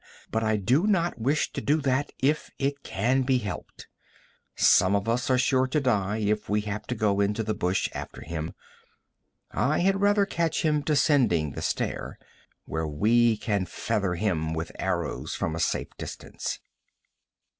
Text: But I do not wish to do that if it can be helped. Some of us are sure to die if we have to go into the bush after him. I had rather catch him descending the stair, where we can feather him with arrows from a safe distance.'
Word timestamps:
But 0.31 0.41
I 0.43 0.57
do 0.57 0.87
not 0.87 1.19
wish 1.19 1.51
to 1.53 1.61
do 1.61 1.79
that 1.81 2.11
if 2.17 2.49
it 2.57 2.81
can 2.81 3.21
be 3.21 3.37
helped. 3.37 3.87
Some 4.55 4.95
of 4.95 5.07
us 5.07 5.29
are 5.29 5.37
sure 5.37 5.67
to 5.67 5.79
die 5.79 6.17
if 6.17 6.49
we 6.49 6.61
have 6.61 6.87
to 6.87 6.95
go 6.95 7.19
into 7.21 7.43
the 7.43 7.53
bush 7.53 7.87
after 7.93 8.21
him. 8.21 8.53
I 9.51 9.81
had 9.81 10.01
rather 10.01 10.25
catch 10.25 10.63
him 10.63 10.81
descending 10.81 11.51
the 11.51 11.61
stair, 11.61 12.17
where 12.65 12.87
we 12.87 13.37
can 13.37 13.67
feather 13.67 14.15
him 14.15 14.55
with 14.55 14.71
arrows 14.79 15.35
from 15.35 15.55
a 15.55 15.59
safe 15.59 15.95
distance.' 15.99 16.59